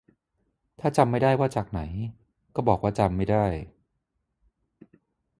[0.79, 1.81] ถ้าจำไม่ได้ว่าจากไหน
[2.55, 3.45] ก็บอกว่าจำไม่ได้